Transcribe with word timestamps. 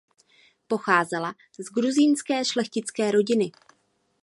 Pocházela 0.67 1.33
z 1.59 1.69
gruzínské 1.73 2.45
šlechtické 2.45 3.11
rodiny. 3.11 3.51